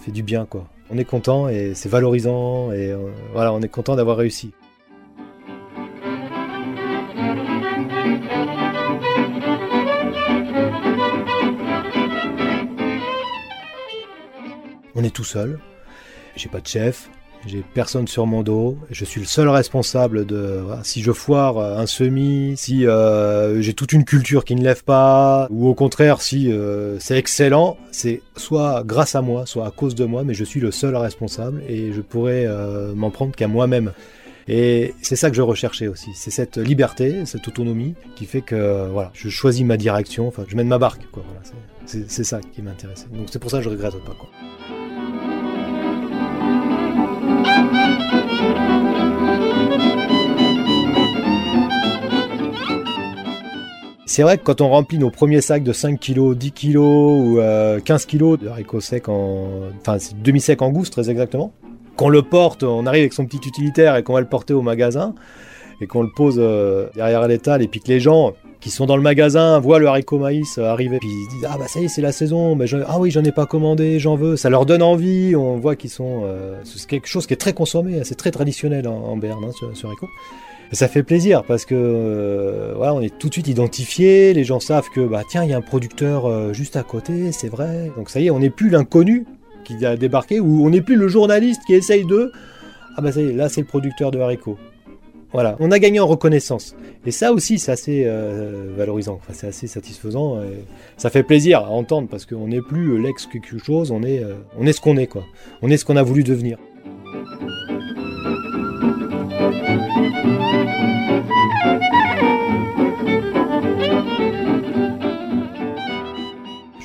fait 0.00 0.10
du 0.10 0.24
bien 0.24 0.46
quoi. 0.46 0.64
On 0.90 0.98
est 0.98 1.04
content 1.04 1.48
et 1.48 1.74
c'est 1.76 1.88
valorisant 1.88 2.72
et 2.72 2.90
euh, 2.90 2.96
voilà, 3.34 3.52
on 3.52 3.60
est 3.60 3.68
content 3.68 3.94
d'avoir 3.94 4.16
réussi. 4.16 4.50
On 14.96 15.04
est 15.04 15.14
tout 15.14 15.24
seul. 15.24 15.58
J'ai 16.34 16.48
pas 16.48 16.60
de 16.60 16.66
chef, 16.66 17.08
j'ai 17.46 17.62
personne 17.74 18.08
sur 18.08 18.26
mon 18.26 18.42
dos. 18.42 18.76
Je 18.90 19.04
suis 19.04 19.20
le 19.20 19.26
seul 19.26 19.48
responsable 19.48 20.26
de 20.26 20.62
si 20.82 21.02
je 21.02 21.12
foire 21.12 21.58
un 21.58 21.86
semis, 21.86 22.54
si 22.56 22.86
euh, 22.86 23.60
j'ai 23.62 23.72
toute 23.74 23.92
une 23.92 24.04
culture 24.04 24.44
qui 24.44 24.54
ne 24.56 24.62
lève 24.62 24.82
pas, 24.84 25.46
ou 25.50 25.68
au 25.68 25.74
contraire 25.74 26.20
si 26.20 26.50
euh, 26.50 26.98
c'est 26.98 27.16
excellent, 27.16 27.76
c'est 27.92 28.22
soit 28.36 28.82
grâce 28.84 29.14
à 29.14 29.22
moi, 29.22 29.46
soit 29.46 29.66
à 29.66 29.70
cause 29.70 29.94
de 29.94 30.04
moi, 30.04 30.24
mais 30.24 30.34
je 30.34 30.44
suis 30.44 30.60
le 30.60 30.70
seul 30.70 30.96
responsable 30.96 31.62
et 31.68 31.92
je 31.92 32.00
pourrais 32.00 32.44
euh, 32.46 32.94
m'en 32.94 33.10
prendre 33.10 33.34
qu'à 33.34 33.48
moi-même. 33.48 33.92
Et 34.48 34.94
c'est 35.02 35.16
ça 35.16 35.28
que 35.28 35.36
je 35.36 35.42
recherchais 35.42 35.88
aussi, 35.88 36.10
c'est 36.14 36.30
cette 36.30 36.56
liberté, 36.56 37.26
cette 37.26 37.48
autonomie 37.48 37.94
qui 38.14 38.26
fait 38.26 38.42
que 38.42 38.88
voilà, 38.88 39.10
je 39.12 39.28
choisis 39.28 39.64
ma 39.64 39.76
direction, 39.76 40.28
enfin 40.28 40.44
je 40.46 40.54
mène 40.54 40.68
ma 40.68 40.78
barque. 40.78 41.02
Quoi, 41.10 41.24
c'est 41.86 42.24
ça 42.24 42.40
qui 42.40 42.62
m'intéressait. 42.62 43.06
Donc 43.12 43.26
c'est 43.30 43.40
pour 43.40 43.50
ça 43.50 43.58
que 43.58 43.64
je 43.64 43.70
regrette 43.70 43.94
pas. 44.04 44.14
Quoi. 44.18 44.28
C'est 54.16 54.22
vrai 54.22 54.38
que 54.38 54.44
quand 54.44 54.62
on 54.62 54.70
remplit 54.70 54.96
nos 54.96 55.10
premiers 55.10 55.42
sacs 55.42 55.62
de 55.62 55.74
5 55.74 56.00
kg, 56.00 56.34
10 56.34 56.52
kg 56.52 56.76
ou 56.78 57.38
15 57.84 58.06
kg 58.06 58.38
de 58.38 58.48
haricots 58.48 58.80
secs 58.80 59.10
en. 59.10 59.48
Enfin, 59.78 59.98
demi-sec 60.24 60.62
en 60.62 60.70
gousse, 60.70 60.88
très 60.88 61.10
exactement. 61.10 61.52
Qu'on 61.96 62.08
le 62.08 62.22
porte, 62.22 62.62
on 62.62 62.86
arrive 62.86 63.02
avec 63.02 63.12
son 63.12 63.26
petit 63.26 63.46
utilitaire 63.46 63.94
et 63.94 64.02
qu'on 64.02 64.14
va 64.14 64.20
le 64.20 64.26
porter 64.26 64.54
au 64.54 64.62
magasin 64.62 65.14
et 65.82 65.86
qu'on 65.86 66.00
le 66.00 66.08
pose 66.16 66.36
derrière 66.94 67.28
l'étal 67.28 67.60
et 67.60 67.68
puis 67.68 67.80
que 67.80 67.88
les 67.88 68.00
gens 68.00 68.32
qui 68.58 68.70
sont 68.70 68.86
dans 68.86 68.96
le 68.96 69.02
magasin, 69.02 69.58
voient 69.60 69.78
le 69.78 69.86
haricot 69.86 70.18
maïs 70.18 70.56
arriver, 70.56 70.96
puis 70.98 71.10
ils 71.10 71.28
disent 71.36 71.46
Ah 71.50 71.58
bah 71.58 71.68
ça 71.68 71.80
y 71.80 71.84
est, 71.84 71.88
c'est 71.88 72.00
la 72.00 72.12
saison, 72.12 72.56
mais 72.56 72.64
ah 72.88 72.98
oui, 72.98 73.10
j'en 73.10 73.22
ai 73.22 73.32
pas 73.32 73.44
commandé, 73.44 73.98
j'en 73.98 74.16
veux. 74.16 74.38
Ça 74.38 74.48
leur 74.48 74.64
donne 74.64 74.82
envie, 74.82 75.36
on 75.36 75.58
voit 75.58 75.76
qu'ils 75.76 75.90
sont. 75.90 76.22
Euh, 76.24 76.58
c'est 76.64 76.88
quelque 76.88 77.06
chose 77.06 77.26
qui 77.26 77.34
est 77.34 77.36
très 77.36 77.52
consommé, 77.52 78.00
c'est 78.04 78.14
très 78.14 78.30
traditionnel 78.30 78.88
en, 78.88 79.18
Berne, 79.18 79.44
hein, 79.44 79.68
ce, 79.74 79.86
haricot. 79.86 80.08
Ça 80.72 80.88
fait 80.88 81.02
plaisir 81.02 81.44
parce 81.44 81.64
que 81.64 81.74
euh, 81.74 82.74
on 82.76 83.00
est 83.00 83.16
tout 83.16 83.28
de 83.28 83.32
suite 83.32 83.48
identifié, 83.48 84.34
les 84.34 84.44
gens 84.44 84.58
savent 84.58 84.88
que 84.92 85.00
bah 85.00 85.22
tiens, 85.28 85.44
il 85.44 85.50
y 85.50 85.52
a 85.52 85.56
un 85.56 85.62
producteur 85.62 86.26
euh, 86.26 86.52
juste 86.52 86.76
à 86.76 86.82
côté, 86.82 87.30
c'est 87.32 87.48
vrai. 87.48 87.92
Donc 87.96 88.10
ça 88.10 88.20
y 88.20 88.26
est, 88.26 88.30
on 88.30 88.40
n'est 88.40 88.50
plus 88.50 88.68
l'inconnu 88.68 89.26
qui 89.64 89.84
a 89.86 89.96
débarqué, 89.96 90.40
ou 90.40 90.64
on 90.64 90.70
n'est 90.70 90.80
plus 90.80 90.96
le 90.96 91.08
journaliste 91.08 91.60
qui 91.66 91.74
essaye 91.74 92.04
de. 92.04 92.32
Ah 92.96 93.02
bah 93.02 93.12
ça 93.12 93.20
y 93.20 93.28
est, 93.28 93.32
là 93.32 93.48
c'est 93.48 93.60
le 93.60 93.66
producteur 93.66 94.10
de 94.10 94.18
haricots. 94.18 94.58
Voilà, 95.32 95.56
on 95.60 95.70
a 95.70 95.78
gagné 95.78 96.00
en 96.00 96.06
reconnaissance. 96.06 96.74
Et 97.04 97.10
ça 97.10 97.32
aussi, 97.32 97.58
c'est 97.58 97.70
assez 97.70 98.04
euh, 98.06 98.72
valorisant, 98.76 99.20
c'est 99.32 99.48
assez 99.48 99.66
satisfaisant. 99.66 100.40
ça 100.96 101.10
fait 101.10 101.22
plaisir 101.22 101.60
à 101.60 101.70
entendre 101.70 102.08
parce 102.08 102.26
qu'on 102.26 102.48
n'est 102.48 102.62
plus 102.62 103.00
l'ex 103.00 103.26
quelque 103.26 103.58
chose, 103.58 103.90
on 103.90 104.02
est, 104.02 104.22
on 104.58 104.66
est 104.66 104.72
ce 104.72 104.80
qu'on 104.80 104.96
est, 104.96 105.06
quoi. 105.06 105.24
On 105.62 105.70
est 105.70 105.76
ce 105.76 105.84
qu'on 105.84 105.96
a 105.96 106.02
voulu 106.02 106.22
devenir. 106.24 106.58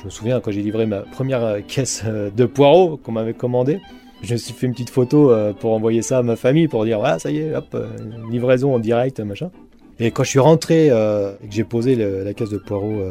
Je 0.02 0.06
me 0.06 0.10
souviens 0.10 0.40
quand 0.40 0.50
j'ai 0.50 0.62
livré 0.62 0.84
ma 0.84 0.98
première 1.00 1.64
caisse 1.66 2.04
de 2.04 2.44
poireaux 2.44 2.96
qu'on 2.96 3.12
m'avait 3.12 3.34
commandé. 3.34 3.78
Je 4.22 4.34
me 4.34 4.38
suis 4.38 4.52
fait 4.52 4.66
une 4.66 4.72
petite 4.72 4.90
photo 4.90 5.32
euh, 5.32 5.52
pour 5.52 5.72
envoyer 5.72 6.00
ça 6.02 6.18
à 6.18 6.22
ma 6.22 6.36
famille 6.36 6.68
pour 6.68 6.84
dire 6.84 6.98
voilà, 6.98 7.18
ça 7.18 7.30
y 7.30 7.38
est, 7.38 7.54
hop, 7.54 7.66
euh, 7.74 7.88
livraison 8.30 8.74
en 8.74 8.78
direct, 8.78 9.18
machin. 9.20 9.50
Et 9.98 10.12
quand 10.12 10.22
je 10.22 10.30
suis 10.30 10.38
rentré 10.38 10.90
euh, 10.90 11.32
et 11.42 11.48
que 11.48 11.54
j'ai 11.54 11.64
posé 11.64 11.96
la 11.96 12.32
caisse 12.32 12.50
de 12.50 12.58
poireaux 12.58 13.02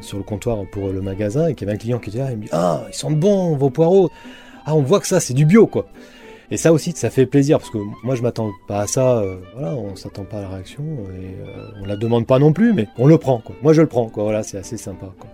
sur 0.00 0.18
le 0.18 0.24
comptoir 0.24 0.58
pour 0.72 0.88
le 0.88 1.00
magasin 1.00 1.48
et 1.48 1.54
qu'il 1.54 1.66
y 1.66 1.70
avait 1.70 1.76
un 1.76 1.80
client 1.80 1.98
qui 1.98 2.10
était 2.10 2.18
là, 2.18 2.30
il 2.30 2.38
me 2.38 2.42
dit 2.42 2.48
Ah, 2.52 2.82
ils 2.88 2.94
sentent 2.94 3.18
bon 3.18 3.56
vos 3.56 3.70
poireaux 3.70 4.10
Ah, 4.64 4.74
on 4.74 4.82
voit 4.82 5.00
que 5.00 5.06
ça, 5.06 5.20
c'est 5.20 5.34
du 5.34 5.46
bio 5.46 5.66
quoi. 5.66 5.86
Et 6.50 6.56
ça 6.56 6.72
aussi, 6.72 6.92
ça 6.92 7.10
fait 7.10 7.26
plaisir 7.26 7.58
parce 7.58 7.70
que 7.70 7.78
moi 8.04 8.14
je 8.14 8.22
m'attends 8.22 8.50
pas 8.68 8.80
à 8.80 8.86
ça, 8.86 9.22
voilà, 9.54 9.74
on 9.74 9.94
s'attend 9.96 10.24
pas 10.24 10.38
à 10.38 10.42
la 10.42 10.48
réaction 10.48 10.84
et 11.20 11.34
on 11.82 11.86
la 11.86 11.96
demande 11.96 12.26
pas 12.26 12.38
non 12.38 12.52
plus, 12.52 12.72
mais 12.72 12.88
on 12.98 13.06
le 13.06 13.18
prend 13.18 13.38
quoi. 13.38 13.56
Moi 13.62 13.72
je 13.72 13.82
le 13.82 13.88
prends 13.88 14.08
quoi, 14.08 14.24
voilà, 14.24 14.42
c'est 14.42 14.58
assez 14.58 14.76
sympa 14.76 15.12
quoi. 15.18 15.28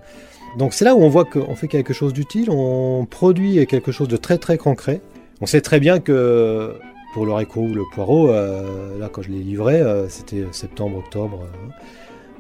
Donc 0.58 0.74
c'est 0.74 0.84
là 0.84 0.94
où 0.94 1.02
on 1.02 1.08
voit 1.08 1.24
qu'on 1.24 1.54
fait 1.54 1.68
quelque 1.68 1.94
chose 1.94 2.12
d'utile, 2.12 2.50
on 2.50 3.06
produit 3.06 3.66
quelque 3.66 3.92
chose 3.92 4.08
de 4.08 4.16
très 4.16 4.38
très 4.38 4.58
concret. 4.58 5.00
On 5.40 5.46
sait 5.46 5.60
très 5.60 5.80
bien 5.80 5.98
que 5.98 6.74
pour 7.14 7.26
le 7.26 7.32
haricot 7.32 7.62
ou 7.62 7.74
le 7.74 7.82
poireau, 7.92 8.28
euh, 8.30 8.98
là 8.98 9.08
quand 9.10 9.22
je 9.22 9.30
l'ai 9.30 9.38
livré, 9.38 9.80
euh, 9.80 10.08
c'était 10.08 10.44
septembre, 10.52 10.98
octobre. 10.98 11.40
Euh, 11.42 11.68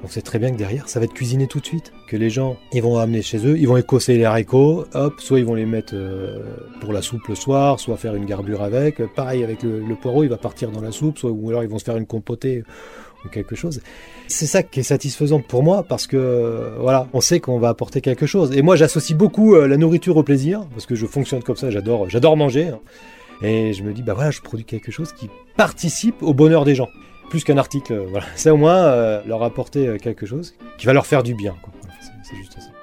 on 0.04 0.08
sait 0.08 0.20
très 0.20 0.40
bien 0.40 0.50
que 0.50 0.56
derrière, 0.56 0.88
ça 0.88 0.98
va 0.98 1.04
être 1.04 1.14
cuisiné 1.14 1.46
tout 1.46 1.60
de 1.60 1.64
suite. 1.64 1.92
Que 2.08 2.16
les 2.16 2.28
gens, 2.28 2.56
ils 2.72 2.82
vont 2.82 2.98
amener 2.98 3.22
chez 3.22 3.46
eux, 3.46 3.56
ils 3.56 3.68
vont 3.68 3.76
écosser 3.76 4.16
les 4.16 4.24
haricots, 4.24 4.84
hop, 4.94 5.20
soit 5.20 5.38
ils 5.38 5.44
vont 5.44 5.54
les 5.54 5.64
mettre 5.64 5.94
pour 6.80 6.92
la 6.92 7.02
soupe 7.02 7.28
le 7.28 7.36
soir, 7.36 7.78
soit 7.78 7.96
faire 7.96 8.16
une 8.16 8.24
garbure 8.24 8.62
avec. 8.62 9.00
Pareil 9.14 9.44
avec 9.44 9.62
le, 9.62 9.78
le 9.78 9.94
poireau, 9.94 10.24
il 10.24 10.28
va 10.28 10.38
partir 10.38 10.72
dans 10.72 10.80
la 10.80 10.90
soupe, 10.90 11.18
soit 11.18 11.30
ou 11.30 11.50
alors 11.50 11.62
ils 11.62 11.68
vont 11.68 11.78
se 11.78 11.84
faire 11.84 11.96
une 11.96 12.06
compotée 12.06 12.64
quelque 13.28 13.56
chose. 13.56 13.80
C'est 14.28 14.46
ça 14.46 14.62
qui 14.62 14.80
est 14.80 14.84
satisfaisant 14.84 15.40
pour 15.40 15.62
moi 15.62 15.82
parce 15.82 16.06
que 16.06 16.72
voilà, 16.78 17.06
on 17.12 17.20
sait 17.20 17.40
qu'on 17.40 17.58
va 17.58 17.68
apporter 17.68 18.00
quelque 18.00 18.26
chose. 18.26 18.56
Et 18.56 18.62
moi, 18.62 18.76
j'associe 18.76 19.16
beaucoup 19.16 19.54
euh, 19.54 19.66
la 19.66 19.76
nourriture 19.76 20.16
au 20.16 20.22
plaisir 20.22 20.66
parce 20.72 20.86
que 20.86 20.94
je 20.94 21.06
fonctionne 21.06 21.42
comme 21.42 21.56
ça. 21.56 21.70
J'adore, 21.70 22.08
j'adore 22.08 22.36
manger. 22.36 22.68
Hein. 22.68 22.80
Et 23.42 23.72
je 23.72 23.82
me 23.82 23.92
dis 23.92 24.02
bah 24.02 24.14
voilà, 24.14 24.30
je 24.30 24.40
produis 24.40 24.64
quelque 24.64 24.92
chose 24.92 25.12
qui 25.12 25.28
participe 25.56 26.22
au 26.22 26.32
bonheur 26.34 26.64
des 26.64 26.74
gens, 26.74 26.88
plus 27.30 27.44
qu'un 27.44 27.58
article. 27.58 27.92
Euh, 27.92 28.06
voilà, 28.08 28.26
c'est 28.36 28.50
au 28.50 28.56
moins 28.56 28.84
euh, 28.84 29.20
leur 29.26 29.42
apporter 29.42 29.96
quelque 30.00 30.26
chose 30.26 30.54
qui 30.78 30.86
va 30.86 30.92
leur 30.92 31.06
faire 31.06 31.22
du 31.22 31.34
bien. 31.34 31.54
c'est 32.22 32.36
juste 32.36 32.54
ça. 32.54 32.81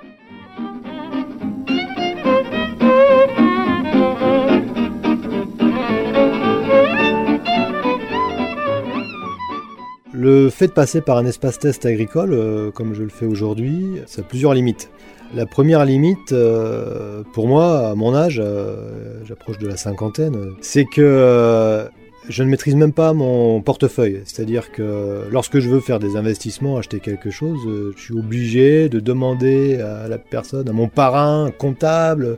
Le 10.22 10.50
fait 10.50 10.68
de 10.68 10.74
passer 10.74 11.00
par 11.00 11.16
un 11.16 11.26
espace 11.26 11.60
test 11.60 11.86
agricole, 11.86 12.34
euh, 12.34 12.72
comme 12.72 12.94
je 12.94 13.04
le 13.04 13.10
fais 13.10 13.26
aujourd'hui, 13.26 14.02
ça 14.06 14.20
a 14.20 14.26
plusieurs 14.26 14.54
limites. 14.54 14.90
La 15.34 15.46
première 15.46 15.86
limite, 15.86 16.34
euh, 16.34 17.24
pour 17.32 17.48
moi, 17.48 17.88
à 17.88 17.96
mon 17.96 18.14
âge, 18.14 18.42
euh, 18.44 19.24
j'approche 19.24 19.60
de 19.60 19.68
la 19.70 19.78
cinquantaine, 19.78 20.56
c'est 20.60 20.84
que 20.84 21.88
je 22.28 22.44
ne 22.44 22.50
maîtrise 22.50 22.76
même 22.76 22.92
pas 22.92 23.14
mon 23.14 23.62
portefeuille. 23.62 24.20
C'est-à-dire 24.26 24.74
que 24.74 25.22
lorsque 25.32 25.60
je 25.60 25.70
veux 25.70 25.80
faire 25.80 26.00
des 26.00 26.18
investissements, 26.18 26.76
acheter 26.76 27.00
quelque 27.00 27.30
chose, 27.30 27.60
je 27.96 28.02
suis 28.02 28.14
obligé 28.14 28.90
de 28.90 29.00
demander 29.00 29.80
à 29.80 30.10
la 30.10 30.18
personne, 30.18 30.68
à 30.68 30.74
mon 30.74 30.90
parrain 30.90 31.50
comptable, 31.58 32.38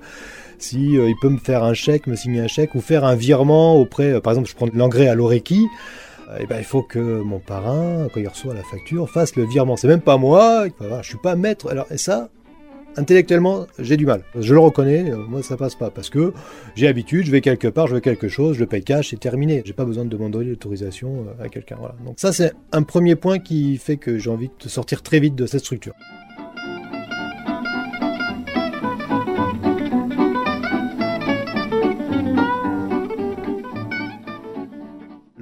si 0.60 0.94
il 0.94 1.16
peut 1.20 1.30
me 1.30 1.40
faire 1.40 1.64
un 1.64 1.74
chèque, 1.74 2.06
me 2.06 2.16
signer 2.16 2.42
un 2.42 2.48
chèque 2.48 2.76
ou 2.76 2.80
faire 2.80 3.06
un 3.06 3.16
virement 3.16 3.76
auprès, 3.76 4.22
par 4.22 4.34
exemple, 4.34 4.50
je 4.50 4.56
prends 4.56 4.68
l'engrais 4.72 5.08
à 5.08 5.16
l'Oreki. 5.16 5.66
Eh 6.40 6.46
ben, 6.46 6.58
il 6.60 6.64
faut 6.64 6.84
que 6.84 7.22
mon 7.22 7.40
parrain, 7.40 8.08
quand 8.14 8.20
il 8.20 8.28
reçoit 8.28 8.54
la 8.54 8.64
facture, 8.64 9.10
fasse 9.10 9.36
le 9.36 9.46
virement. 9.46 9.76
C'est 9.76 9.88
même 9.88 10.02
pas 10.02 10.18
moi, 10.18 10.66
je 11.02 11.08
suis 11.08 11.18
pas 11.18 11.36
maître. 11.36 11.70
Alors, 11.70 11.88
et 11.92 11.98
ça, 11.98 12.30
intellectuellement, 12.98 13.68
j'ai 13.80 13.98
du 13.98 14.06
mal. 14.06 14.24
Je 14.36 14.54
le 14.54 14.60
reconnais, 14.60 15.12
euh, 15.12 15.18
moi 15.18 15.44
ça 15.44 15.58
passe 15.58 15.76
pas 15.76 15.90
parce 15.90 16.10
que 16.10 16.34
j'ai 16.76 16.86
l'habitude, 16.88 17.26
je 17.26 17.32
vais 17.32 17.42
quelque 17.42 17.68
part, 17.68 17.88
je 17.88 17.96
veux 17.96 18.00
quelque 18.00 18.28
chose, 18.28 18.58
je 18.58 18.66
paye 18.66 18.84
cash, 18.84 19.10
c'est 19.10 19.20
terminé. 19.20 19.62
J'ai 19.66 19.74
pas 19.74 19.86
besoin 19.86 20.06
de 20.06 20.10
demander 20.10 20.44
l'autorisation 20.44 21.26
euh, 21.28 21.44
à 21.44 21.50
quelqu'un. 21.50 21.78
Voilà. 21.80 21.96
Donc 22.06 22.16
ça 22.20 22.32
c'est 22.34 22.54
un 22.72 22.84
premier 22.84 23.16
point 23.16 23.40
qui 23.40 23.78
fait 23.78 23.98
que 23.98 24.18
j'ai 24.18 24.30
envie 24.30 24.50
de 24.64 24.70
sortir 24.70 25.02
très 25.02 25.20
vite 25.20 25.36
de 25.36 25.46
cette 25.46 25.62
structure. 25.62 25.94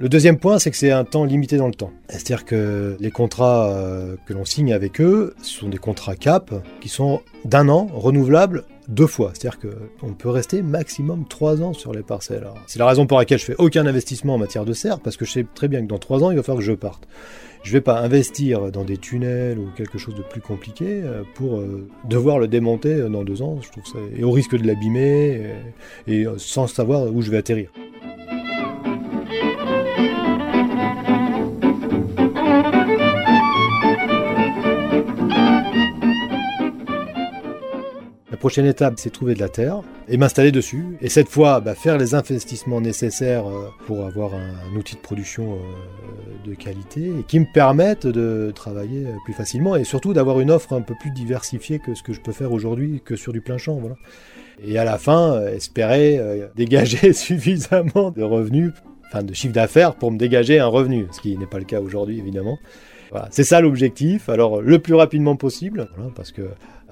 Le 0.00 0.08
deuxième 0.08 0.38
point, 0.38 0.58
c'est 0.58 0.70
que 0.70 0.78
c'est 0.78 0.92
un 0.92 1.04
temps 1.04 1.24
limité 1.24 1.58
dans 1.58 1.66
le 1.66 1.74
temps. 1.74 1.92
C'est-à-dire 2.08 2.46
que 2.46 2.96
les 3.00 3.10
contrats 3.10 3.68
euh, 3.68 4.16
que 4.24 4.32
l'on 4.32 4.46
signe 4.46 4.72
avec 4.72 4.98
eux 4.98 5.34
sont 5.42 5.68
des 5.68 5.76
contrats 5.76 6.16
CAP 6.16 6.54
qui 6.80 6.88
sont 6.88 7.20
d'un 7.44 7.68
an, 7.68 7.86
renouvelables 7.92 8.64
deux 8.88 9.06
fois. 9.06 9.32
C'est-à-dire 9.34 9.58
qu'on 9.60 10.14
peut 10.14 10.30
rester 10.30 10.62
maximum 10.62 11.26
trois 11.28 11.60
ans 11.60 11.74
sur 11.74 11.92
les 11.92 12.02
parcelles. 12.02 12.48
C'est 12.66 12.78
la 12.78 12.86
raison 12.86 13.06
pour 13.06 13.18
laquelle 13.18 13.38
je 13.38 13.44
fais 13.44 13.56
aucun 13.58 13.84
investissement 13.84 14.36
en 14.36 14.38
matière 14.38 14.64
de 14.64 14.72
serre, 14.72 15.00
parce 15.00 15.18
que 15.18 15.26
je 15.26 15.32
sais 15.32 15.46
très 15.54 15.68
bien 15.68 15.82
que 15.82 15.86
dans 15.86 15.98
trois 15.98 16.24
ans, 16.24 16.30
il 16.30 16.38
va 16.38 16.42
falloir 16.42 16.60
que 16.60 16.64
je 16.64 16.72
parte. 16.72 17.06
Je 17.62 17.68
ne 17.68 17.72
vais 17.74 17.82
pas 17.82 18.00
investir 18.00 18.72
dans 18.72 18.84
des 18.84 18.96
tunnels 18.96 19.58
ou 19.58 19.66
quelque 19.76 19.98
chose 19.98 20.14
de 20.14 20.22
plus 20.22 20.40
compliqué 20.40 21.02
euh, 21.04 21.24
pour 21.34 21.58
euh, 21.58 21.86
devoir 22.08 22.38
le 22.38 22.48
démonter 22.48 23.06
dans 23.10 23.22
deux 23.22 23.42
ans. 23.42 23.58
Je 23.60 23.70
trouve 23.70 23.84
ça... 23.84 23.98
Et 24.16 24.24
au 24.24 24.30
risque 24.30 24.56
de 24.56 24.66
l'abîmer 24.66 25.42
et 26.06 26.24
sans 26.38 26.68
savoir 26.68 27.14
où 27.14 27.20
je 27.20 27.30
vais 27.30 27.36
atterrir. 27.36 27.70
Prochaine 38.40 38.66
étape, 38.66 38.94
c'est 38.96 39.10
trouver 39.10 39.34
de 39.34 39.38
la 39.38 39.48
terre 39.48 39.82
et 40.08 40.16
m'installer 40.16 40.50
dessus. 40.50 40.84
Et 41.00 41.08
cette 41.08 41.28
fois, 41.28 41.60
bah, 41.60 41.76
faire 41.76 41.96
les 41.96 42.14
investissements 42.14 42.80
nécessaires 42.80 43.46
euh, 43.46 43.68
pour 43.86 44.04
avoir 44.04 44.34
un, 44.34 44.76
outil 44.76 44.96
de 44.96 45.00
production 45.00 45.54
euh, 45.54 46.48
de 46.48 46.54
qualité 46.54 47.12
et 47.20 47.22
qui 47.22 47.38
me 47.38 47.46
permettent 47.52 48.08
de 48.08 48.50
travailler 48.52 49.06
euh, 49.06 49.12
plus 49.24 49.34
facilement 49.34 49.76
et 49.76 49.84
surtout 49.84 50.12
d'avoir 50.12 50.40
une 50.40 50.50
offre 50.50 50.72
un 50.72 50.80
peu 50.80 50.94
plus 50.98 51.12
diversifiée 51.12 51.78
que 51.78 51.94
ce 51.94 52.02
que 52.02 52.12
je 52.12 52.20
peux 52.20 52.32
faire 52.32 52.52
aujourd'hui 52.52 53.00
que 53.04 53.14
sur 53.14 53.32
du 53.32 53.40
plein 53.40 53.58
champ. 53.58 53.80
Et 54.64 54.76
à 54.78 54.84
la 54.84 54.98
fin, 54.98 55.46
espérer 55.46 56.20
dégager 56.56 57.12
suffisamment 57.12 58.10
de 58.10 58.22
revenus, 58.22 58.72
enfin 59.06 59.22
de 59.22 59.32
chiffre 59.34 59.54
d'affaires 59.54 59.94
pour 59.94 60.10
me 60.10 60.18
dégager 60.18 60.58
un 60.58 60.66
revenu, 60.66 61.06
ce 61.12 61.20
qui 61.20 61.36
n'est 61.36 61.46
pas 61.46 61.58
le 61.58 61.64
cas 61.64 61.80
aujourd'hui 61.80 62.18
évidemment. 62.18 62.58
C'est 63.30 63.44
ça 63.44 63.60
l'objectif. 63.60 64.28
Alors 64.28 64.60
le 64.60 64.78
plus 64.78 64.94
rapidement 64.94 65.36
possible, 65.36 65.88
parce 66.14 66.32
que 66.32 66.42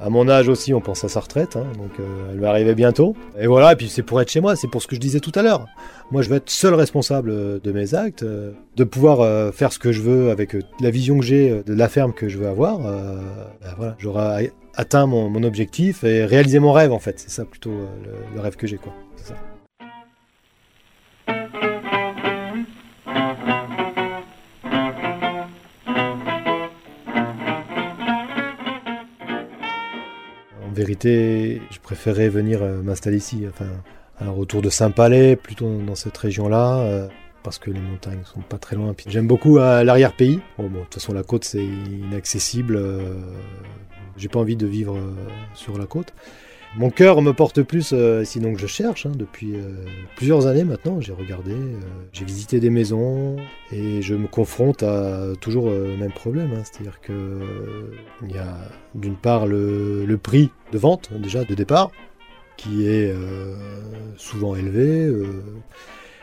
à 0.00 0.10
mon 0.10 0.28
âge 0.28 0.48
aussi, 0.48 0.72
on 0.74 0.80
pense 0.80 1.02
à 1.02 1.08
sa 1.08 1.20
retraite, 1.20 1.56
hein, 1.56 1.66
donc 1.76 1.90
euh, 1.98 2.30
elle 2.32 2.38
va 2.38 2.50
arriver 2.50 2.74
bientôt. 2.74 3.16
Et 3.38 3.46
voilà, 3.46 3.72
et 3.72 3.76
puis 3.76 3.88
c'est 3.88 4.02
pour 4.02 4.20
être 4.20 4.30
chez 4.30 4.40
moi, 4.40 4.54
c'est 4.54 4.68
pour 4.68 4.80
ce 4.80 4.86
que 4.86 4.94
je 4.94 5.00
disais 5.00 5.18
tout 5.18 5.32
à 5.34 5.42
l'heure. 5.42 5.66
Moi, 6.12 6.22
je 6.22 6.28
veux 6.28 6.36
être 6.36 6.50
seul 6.50 6.74
responsable 6.74 7.60
de 7.60 7.72
mes 7.72 7.94
actes, 7.94 8.22
euh, 8.22 8.52
de 8.76 8.84
pouvoir 8.84 9.20
euh, 9.20 9.50
faire 9.50 9.72
ce 9.72 9.78
que 9.78 9.90
je 9.90 10.00
veux 10.00 10.30
avec 10.30 10.56
la 10.80 10.90
vision 10.90 11.18
que 11.18 11.24
j'ai 11.24 11.62
de 11.66 11.74
la 11.74 11.88
ferme 11.88 12.12
que 12.12 12.28
je 12.28 12.38
veux 12.38 12.46
avoir. 12.46 12.78
Ben 12.78 13.74
voilà, 13.76 13.96
j'aurai 13.98 14.52
atteint 14.74 15.06
mon, 15.06 15.42
objectif 15.42 16.04
et 16.04 16.24
réalisé 16.24 16.60
mon 16.60 16.72
rêve 16.72 16.92
en 16.92 17.00
fait. 17.00 17.18
C'est 17.18 17.30
ça 17.30 17.44
plutôt 17.44 17.72
le, 18.34 18.40
rêve 18.40 18.56
que 18.56 18.66
j'ai, 18.66 18.76
quoi. 18.76 18.92
Vérité, 30.78 31.60
je 31.70 31.78
préférais 31.80 32.28
venir 32.28 32.60
m'installer 32.82 33.18
ici. 33.18 33.44
Enfin, 33.48 33.66
alors 34.18 34.38
autour 34.38 34.62
de 34.62 34.70
Saint-Palais, 34.70 35.36
plutôt 35.36 35.68
dans 35.86 35.94
cette 35.94 36.16
région-là 36.16 37.08
parce 37.42 37.58
que 37.58 37.70
les 37.70 37.80
montagnes 37.80 38.22
sont 38.24 38.40
pas 38.40 38.58
très 38.58 38.76
loin. 38.76 38.94
J'aime 39.06 39.26
beaucoup 39.26 39.58
l'arrière-pays. 39.58 40.40
Bon, 40.58 40.68
bon, 40.68 40.80
de 40.80 40.84
toute 40.84 40.94
façon, 40.94 41.12
la 41.12 41.22
côte, 41.22 41.44
c'est 41.44 41.64
inaccessible. 41.64 42.80
J'ai 44.16 44.28
pas 44.28 44.38
envie 44.40 44.56
de 44.56 44.66
vivre 44.66 44.98
sur 45.54 45.78
la 45.78 45.86
côte. 45.86 46.12
Mon 46.78 46.90
cœur 46.90 47.22
me 47.22 47.32
porte 47.32 47.60
plus, 47.62 47.90
euh, 47.92 48.22
sinon 48.22 48.52
que 48.52 48.60
je 48.60 48.68
cherche, 48.68 49.04
hein, 49.04 49.10
depuis 49.12 49.56
euh, 49.56 49.84
plusieurs 50.14 50.46
années 50.46 50.62
maintenant. 50.62 51.00
J'ai 51.00 51.12
regardé, 51.12 51.50
euh, 51.50 51.80
j'ai 52.12 52.24
visité 52.24 52.60
des 52.60 52.70
maisons 52.70 53.34
et 53.72 54.00
je 54.00 54.14
me 54.14 54.28
confronte 54.28 54.84
à 54.84 55.32
toujours 55.40 55.70
le 55.70 55.96
même 55.96 56.12
problème. 56.12 56.52
Hein. 56.54 56.62
C'est-à-dire 56.62 57.00
que 57.00 57.40
il 58.22 58.32
y 58.32 58.38
a 58.38 58.56
d'une 58.94 59.16
part 59.16 59.48
le, 59.48 60.16
prix 60.22 60.50
de 60.70 60.78
vente, 60.78 61.10
déjà 61.18 61.42
de 61.42 61.52
départ, 61.52 61.90
qui 62.56 62.86
est 62.86 63.12
souvent 64.16 64.54
élevé. 64.54 65.12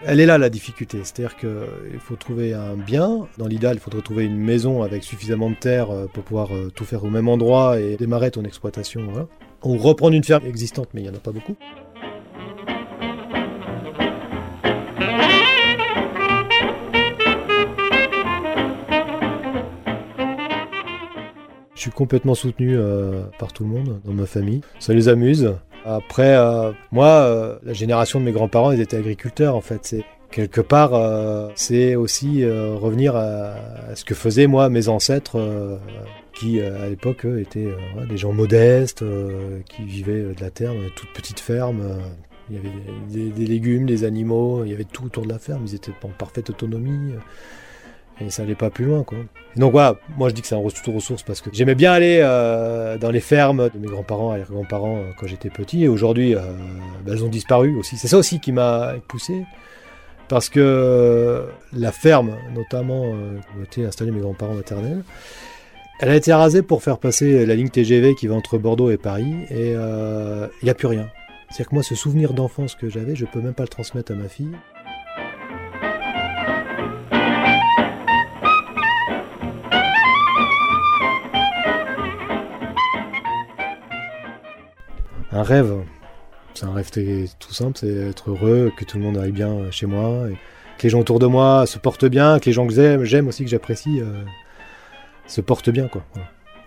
Elle 0.05 0.21
est 0.21 0.25
là 0.25 0.37
la 0.37 0.49
difficulté, 0.49 0.99
c'est-à-dire 1.03 1.35
qu'il 1.35 1.99
faut 1.99 2.15
trouver 2.15 2.53
un 2.53 2.75
bien. 2.75 3.27
Dans 3.37 3.47
l'idéal, 3.47 3.75
il 3.75 3.79
faudrait 3.81 4.01
trouver 4.01 4.23
une 4.23 4.37
maison 4.37 4.83
avec 4.83 5.03
suffisamment 5.03 5.49
de 5.49 5.55
terre 5.55 5.89
pour 6.13 6.23
pouvoir 6.23 6.49
tout 6.75 6.85
faire 6.85 7.03
au 7.03 7.09
même 7.09 7.27
endroit 7.27 7.77
et 7.79 7.97
démarrer 7.97 8.31
ton 8.31 8.43
exploitation. 8.43 9.05
Voilà 9.11 9.27
ou 9.65 9.77
reprendre 9.77 10.15
une 10.15 10.23
ferme 10.23 10.45
existante, 10.45 10.89
mais 10.93 11.01
il 11.01 11.03
n'y 11.03 11.09
en 11.09 11.15
a 11.15 11.19
pas 11.19 11.31
beaucoup. 11.31 11.55
Je 21.75 21.81
suis 21.81 21.91
complètement 21.91 22.33
soutenu 22.33 22.75
euh, 22.75 23.25
par 23.37 23.53
tout 23.53 23.63
le 23.63 23.69
monde 23.69 24.01
dans 24.05 24.13
ma 24.13 24.25
famille. 24.25 24.61
Ça 24.79 24.93
les 24.93 25.07
amuse. 25.07 25.53
Après, 25.85 26.35
euh, 26.35 26.71
moi, 26.91 27.07
euh, 27.07 27.57
la 27.63 27.73
génération 27.73 28.19
de 28.19 28.25
mes 28.25 28.31
grands-parents, 28.31 28.71
ils 28.71 28.81
étaient 28.81 28.97
agriculteurs 28.97 29.55
en 29.55 29.61
fait. 29.61 29.81
C'est 29.83 30.03
quelque 30.31 30.61
part, 30.61 30.91
c'est 31.55 31.95
aussi 31.95 32.43
revenir 32.43 33.15
à, 33.15 33.53
ce 33.93 34.03
que 34.03 34.13
faisaient 34.13 34.47
moi 34.47 34.67
mes 34.67 34.89
ancêtres 34.89 35.39
qui 36.35 36.59
euh, 36.59 36.85
à 36.85 36.89
l'époque 36.89 37.25
étaient 37.25 37.65
euh, 37.65 38.05
des 38.05 38.17
gens 38.17 38.33
modestes, 38.33 39.01
euh, 39.01 39.61
qui 39.67 39.83
vivaient 39.83 40.21
de 40.35 40.41
la 40.41 40.51
terre 40.51 40.73
toute 40.95 41.11
petite 41.13 41.39
ferme. 41.39 41.81
Il 42.51 42.57
y 42.57 42.59
avait 42.59 43.31
des, 43.31 43.45
légumes, 43.47 43.87
des 43.87 44.03
animaux, 44.03 44.63
il 44.63 44.69
y 44.69 44.73
avait 44.75 44.83
tout 44.83 45.05
autour 45.05 45.23
de 45.23 45.29
la 45.29 45.39
ferme, 45.39 45.63
ils 45.65 45.73
étaient 45.73 45.93
en 46.03 46.09
parfaite 46.09 46.51
autonomie. 46.51 47.13
Et 48.21 48.29
ça 48.29 48.43
n'allait 48.43 48.55
pas 48.55 48.69
plus 48.69 48.85
loin, 48.85 49.03
quoi. 49.03 49.17
donc 49.57 49.73
voilà, 49.73 49.99
moi 50.15 50.29
je 50.29 50.35
dis 50.35 50.41
que 50.41 50.47
c'est 50.47 50.55
un 50.55 50.59
retour 50.59 50.95
aux 50.95 51.01
sources 51.01 51.23
parce 51.23 51.41
que 51.41 51.49
j'aimais 51.51 51.75
bien 51.75 51.91
aller 51.91 52.21
dans 53.01 53.11
les 53.11 53.19
fermes 53.19 53.69
de 53.73 53.79
mes 53.79 53.87
grands-parents, 53.87 54.31
arrière-grands-parents 54.31 54.99
quand 55.17 55.27
j'étais 55.27 55.49
petit. 55.49 55.83
Et 55.83 55.87
aujourd'hui, 55.87 56.35
bah, 56.35 56.43
elles 57.07 57.25
ont 57.25 57.29
disparu 57.29 57.75
aussi. 57.77 57.97
C'est 57.97 58.07
ça 58.07 58.17
aussi 58.17 58.39
qui 58.39 58.51
m'a 58.51 58.93
poussé. 59.07 59.43
Parce 60.27 60.49
que 60.49 61.45
la 61.73 61.91
ferme, 61.91 62.35
notamment, 62.53 63.09
où 63.09 63.63
étaient 63.63 63.85
installés 63.85 64.11
mes 64.11 64.21
grands-parents 64.21 64.53
maternels, 64.53 65.03
elle 65.99 66.09
a 66.09 66.15
été 66.15 66.33
rasée 66.33 66.61
pour 66.61 66.83
faire 66.83 66.97
passer 66.97 67.45
la 67.45 67.55
ligne 67.55 67.69
TGV 67.69 68.15
qui 68.15 68.27
va 68.27 68.35
entre 68.35 68.57
Bordeaux 68.57 68.89
et 68.89 68.97
Paris, 68.97 69.33
et 69.49 69.69
il 69.69 69.75
euh, 69.77 70.47
n'y 70.61 70.69
a 70.69 70.73
plus 70.73 70.87
rien. 70.87 71.09
C'est-à-dire 71.49 71.69
que 71.69 71.75
moi, 71.75 71.83
ce 71.83 71.95
souvenir 71.95 72.33
d'enfance 72.33 72.75
que 72.75 72.89
j'avais, 72.89 73.15
je 73.15 73.25
peux 73.25 73.39
même 73.39 73.53
pas 73.53 73.63
le 73.63 73.69
transmettre 73.69 74.11
à 74.11 74.15
ma 74.15 74.27
fille. 74.27 74.51
Un 85.31 85.43
rêve, 85.43 85.75
c'est 86.53 86.65
un 86.65 86.73
rêve 86.73 86.89
tout 87.39 87.53
simple, 87.53 87.77
c'est 87.77 87.87
être 87.87 88.31
heureux, 88.31 88.71
que 88.77 88.85
tout 88.85 88.97
le 88.97 89.03
monde 89.03 89.17
aille 89.17 89.33
bien 89.33 89.69
chez 89.71 89.85
moi, 89.85 90.27
que 90.77 90.83
les 90.83 90.89
gens 90.89 90.99
autour 90.99 91.19
de 91.19 91.27
moi 91.27 91.65
se 91.65 91.77
portent 91.77 92.05
bien, 92.05 92.39
que 92.39 92.45
les 92.45 92.53
gens 92.53 92.67
que 92.67 92.73
j'aime, 92.73 93.03
j'aime 93.03 93.27
aussi, 93.27 93.43
que 93.43 93.49
j'apprécie, 93.49 93.99
euh, 94.01 94.23
se 95.27 95.41
porte 95.41 95.69
bien, 95.69 95.87
quoi. 95.87 96.03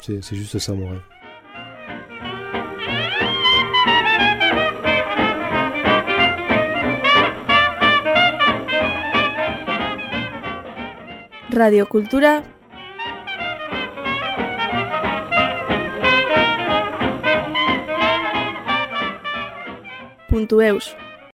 C'est 0.00 0.34
juste 0.34 0.58
ça 0.58 0.72
mon 0.72 0.88
rêve. 0.88 1.00
Radio 11.54 11.86
Cultura. 11.86 12.42
Punto 20.28 20.60
Eus. 20.60 20.94